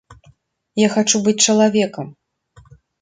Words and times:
Я 0.81 0.87
хачу 0.95 1.21
быць 1.27 1.43
чалавекам. 1.53 2.07